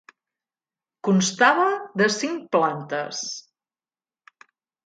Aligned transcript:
Constava 1.09 1.67
de 2.03 2.09
cinc 2.15 2.49
plantes. 2.57 3.23